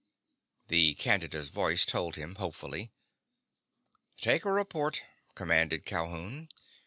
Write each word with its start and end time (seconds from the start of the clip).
The 0.69 0.95
Candida's 0.95 1.49
voice 1.49 1.85
told 1.85 2.15
him, 2.15 2.33
hopefully. 2.37 2.91
"Take 4.19 4.45
a 4.45 4.51
report," 4.51 5.03
commanded 5.35 5.85
Calhoun. 5.85 6.49